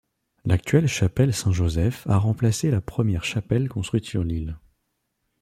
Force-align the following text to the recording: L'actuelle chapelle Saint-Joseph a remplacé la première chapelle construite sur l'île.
L'actuelle 0.45 0.87
chapelle 0.87 1.31
Saint-Joseph 1.31 2.07
a 2.07 2.17
remplacé 2.17 2.71
la 2.71 2.81
première 2.81 3.23
chapelle 3.23 3.69
construite 3.69 4.05
sur 4.05 4.23
l'île. 4.23 4.57